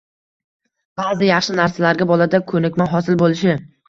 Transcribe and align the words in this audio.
–ba’zi 1.01 1.27
yaxshi 1.27 1.57
narsalarga 1.59 2.07
bolada 2.13 2.39
ko‘nikma 2.53 2.89
hosil 2.95 3.21
bo‘lishi 3.23 3.55